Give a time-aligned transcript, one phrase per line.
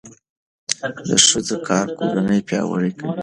[1.07, 3.11] د ښځو کار کورنۍ پیاوړې کوي.